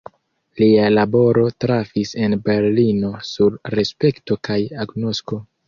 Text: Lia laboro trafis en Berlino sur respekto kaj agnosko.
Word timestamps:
Lia 0.61 0.87
laboro 0.93 1.43
trafis 1.65 2.15
en 2.23 2.37
Berlino 2.49 3.13
sur 3.33 3.61
respekto 3.77 4.41
kaj 4.51 4.61
agnosko. 4.87 5.43